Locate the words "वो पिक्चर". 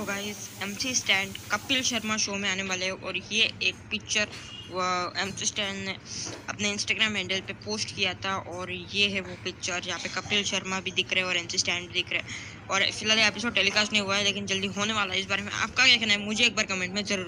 9.20-9.80